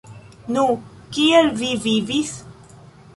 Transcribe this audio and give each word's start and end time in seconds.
Nu, 0.55 0.61
kiel 1.17 1.51
vi 1.59 1.69
vivis? 1.87 2.33